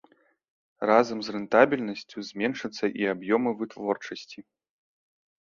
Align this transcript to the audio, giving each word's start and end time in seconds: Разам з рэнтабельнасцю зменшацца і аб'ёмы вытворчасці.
Разам 0.91 1.19
з 1.27 1.35
рэнтабельнасцю 1.35 2.17
зменшацца 2.31 2.85
і 3.03 3.07
аб'ёмы 3.13 3.49
вытворчасці. 3.61 4.39